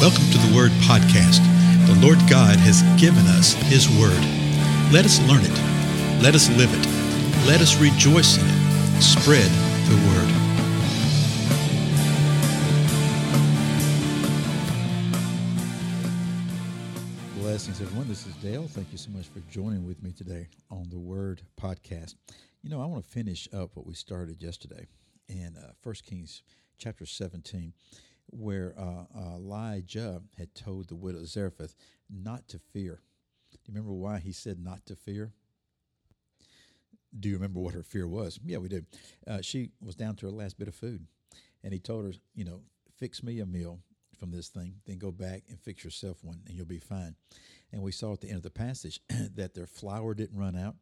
[0.00, 1.44] Welcome to the Word Podcast.
[1.86, 4.16] The Lord God has given us His Word.
[4.90, 6.22] Let us learn it.
[6.22, 6.86] Let us live it.
[7.46, 9.02] Let us rejoice in it.
[9.02, 9.50] Spread
[9.90, 10.30] the Word.
[17.42, 18.08] Blessings, everyone.
[18.08, 18.66] This is Dale.
[18.68, 22.14] Thank you so much for joining with me today on the Word Podcast.
[22.62, 24.86] You know, I want to finish up what we started yesterday
[25.28, 26.42] in uh, 1 Kings
[26.78, 27.74] chapter 17
[28.32, 31.74] where uh, Elijah had told the widow Zarephath
[32.08, 33.00] not to fear.
[33.52, 35.32] Do you remember why he said not to fear?
[37.18, 38.38] Do you remember what her fear was?
[38.44, 38.82] Yeah, we do.
[39.26, 41.06] Uh, she was down to her last bit of food,
[41.64, 42.60] and he told her, you know,
[42.96, 43.80] fix me a meal
[44.20, 47.16] from this thing, then go back and fix yourself one, and you'll be fine.
[47.72, 49.00] And we saw at the end of the passage
[49.34, 50.76] that their flour didn't run out,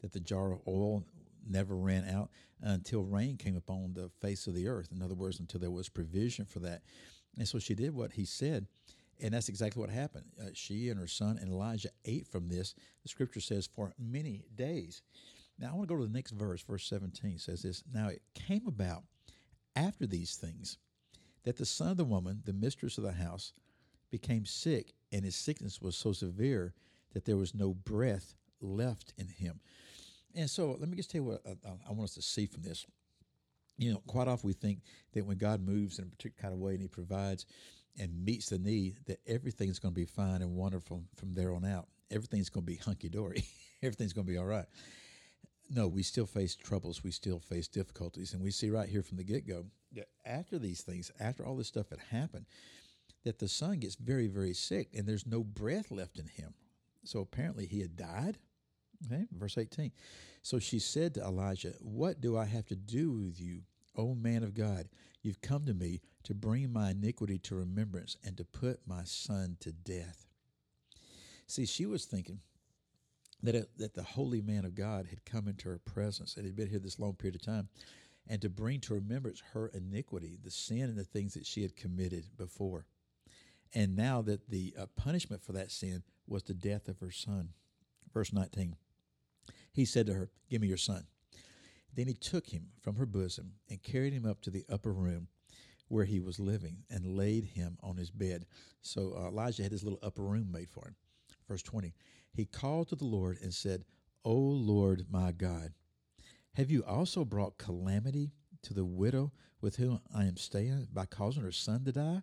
[0.00, 1.04] that the jar of oil
[1.48, 2.30] never ran out
[2.60, 4.88] until rain came upon the face of the earth.
[4.92, 6.82] In other words, until there was provision for that.
[7.36, 8.66] And so she did what he said.
[9.20, 10.26] And that's exactly what happened.
[10.40, 12.74] Uh, she and her son and Elijah ate from this.
[13.02, 15.02] The scripture says, for many days.
[15.58, 16.62] Now, I want to go to the next verse.
[16.62, 19.04] Verse 17 says this Now it came about
[19.76, 20.78] after these things
[21.44, 23.52] that the son of the woman, the mistress of the house,
[24.10, 26.74] became sick, and his sickness was so severe
[27.12, 29.60] that there was no breath left in him.
[30.34, 32.62] And so let me just tell you what I, I want us to see from
[32.62, 32.86] this.
[33.76, 34.80] You know, quite often we think
[35.12, 37.46] that when God moves in a particular kind of way and He provides
[37.98, 41.64] and meets the need, that everything's going to be fine and wonderful from there on
[41.64, 41.88] out.
[42.10, 43.44] Everything's going to be hunky dory.
[43.82, 44.66] Everything's going to be all right.
[45.70, 47.02] No, we still face troubles.
[47.02, 48.32] We still face difficulties.
[48.32, 51.56] And we see right here from the get go that after these things, after all
[51.56, 52.46] this stuff had happened,
[53.24, 56.54] that the son gets very, very sick and there's no breath left in him.
[57.04, 58.38] So apparently he had died
[59.06, 59.92] Okay, verse 18.
[60.42, 63.62] So she said to Elijah, What do I have to do with you,
[63.96, 64.88] O man of God?
[65.22, 69.56] You've come to me to bring my iniquity to remembrance and to put my son
[69.60, 70.26] to death.
[71.46, 72.40] See, she was thinking
[73.42, 76.56] that, it, that the holy man of God had come into her presence and had
[76.56, 77.68] been here this long period of time
[78.28, 81.76] and to bring to remembrance her iniquity, the sin and the things that she had
[81.76, 82.86] committed before.
[83.74, 87.50] And now that the uh, punishment for that sin was the death of her son.
[88.12, 88.76] Verse 19.
[89.74, 91.04] He said to her, Give me your son.
[91.94, 95.28] Then he took him from her bosom and carried him up to the upper room
[95.88, 98.46] where he was living and laid him on his bed.
[98.80, 100.96] So uh, Elijah had his little upper room made for him.
[101.48, 101.92] Verse 20
[102.32, 103.84] He called to the Lord and said,
[104.24, 105.74] O Lord my God,
[106.54, 111.42] have you also brought calamity to the widow with whom I am staying by causing
[111.42, 112.22] her son to die?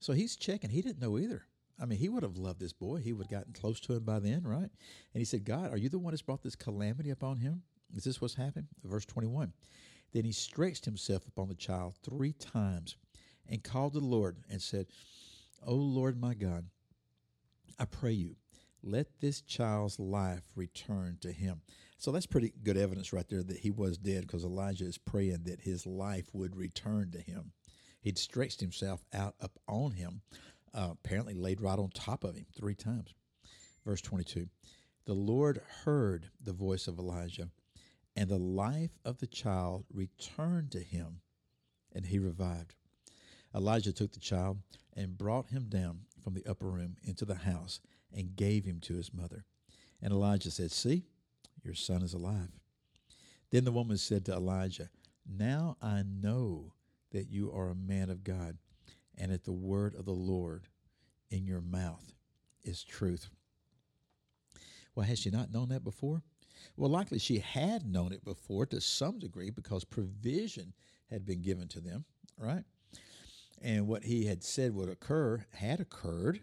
[0.00, 0.70] So he's checking.
[0.70, 1.46] He didn't know either.
[1.80, 2.98] I mean, he would have loved this boy.
[2.98, 4.70] He would have gotten close to him by then, right?
[5.14, 7.62] And he said, God, are you the one that's brought this calamity upon him?
[7.94, 8.68] Is this what's happened?
[8.84, 9.52] Verse 21.
[10.12, 12.96] Then he stretched himself upon the child three times
[13.48, 14.86] and called the Lord and said,
[15.66, 16.66] O Lord my God,
[17.78, 18.36] I pray you,
[18.82, 21.62] let this child's life return to him.
[21.98, 25.44] So that's pretty good evidence right there that he was dead because Elijah is praying
[25.44, 27.52] that his life would return to him.
[28.00, 30.22] He'd stretched himself out upon him
[30.74, 33.14] uh, apparently laid right on top of him three times.
[33.84, 34.48] Verse 22
[35.04, 37.48] The Lord heard the voice of Elijah,
[38.16, 41.20] and the life of the child returned to him,
[41.94, 42.74] and he revived.
[43.54, 44.58] Elijah took the child
[44.96, 47.80] and brought him down from the upper room into the house
[48.14, 49.44] and gave him to his mother.
[50.00, 51.04] And Elijah said, See,
[51.62, 52.50] your son is alive.
[53.50, 54.88] Then the woman said to Elijah,
[55.26, 56.72] Now I know
[57.12, 58.56] that you are a man of God
[59.22, 60.66] and at the word of the Lord
[61.30, 62.12] in your mouth
[62.64, 63.28] is truth.
[64.96, 66.22] Well, has she not known that before?
[66.76, 70.72] Well, likely she had known it before to some degree because provision
[71.08, 72.04] had been given to them,
[72.36, 72.64] right?
[73.62, 76.40] And what he had said would occur had occurred.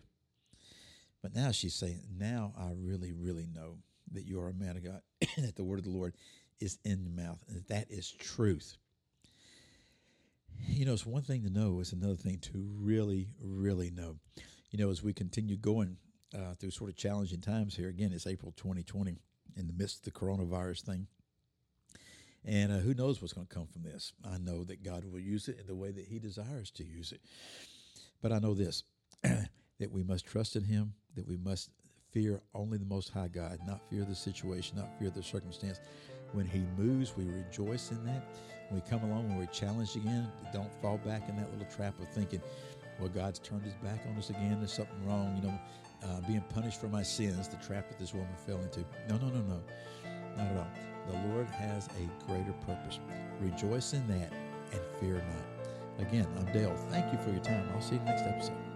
[1.22, 3.80] But now she's saying, Now I really, really know
[4.14, 5.02] that you are a man of God
[5.36, 6.16] and that the word of the Lord
[6.62, 8.78] is in your mouth and that, that is truth
[10.68, 14.18] you know, it's one thing to know, it's another thing to really, really know.
[14.72, 15.98] You know, as we continue going
[16.34, 19.18] uh, through sort of challenging times here, again, it's April 2020
[19.56, 21.08] in the midst of the coronavirus thing.
[22.46, 24.14] And uh, who knows what's going to come from this?
[24.24, 27.12] I know that God will use it in the way that He desires to use
[27.12, 27.22] it.
[28.22, 28.84] But I know this
[29.24, 31.70] that we must trust in Him, that we must
[32.12, 35.80] fear only the Most High God, not fear the situation, not fear the circumstance.
[36.32, 38.24] When He moves, we rejoice in that
[38.70, 42.00] when we come along, when we're challenged again, don't fall back in that little trap
[42.00, 42.42] of thinking,
[43.00, 44.58] well, God's turned his back on us again.
[44.60, 45.60] There's something wrong, you know,
[46.04, 48.82] uh, being punished for my sins, the trap that this woman fell into.
[49.08, 49.62] No, no, no, no.
[50.38, 50.68] Not at all.
[51.10, 53.00] The Lord has a greater purpose.
[53.42, 54.32] Rejoice in that
[54.72, 56.08] and fear not.
[56.08, 56.76] Again, I'm Dale.
[56.90, 57.68] Thank you for your time.
[57.74, 58.69] I'll see you next episode.